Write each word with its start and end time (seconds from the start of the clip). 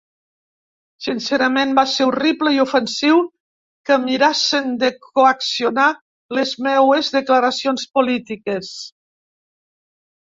Sincerament, 1.07 1.73
va 1.79 1.83
ser 1.91 2.07
horrible 2.11 2.53
i 2.55 2.61
ofensiu 2.63 3.21
que 3.89 3.99
mirassen 4.07 4.73
de 4.85 4.89
coaccionar 5.05 5.85
les 6.39 6.57
meues 6.69 7.13
declaracions 7.21 7.87
polítiques. 7.99 8.77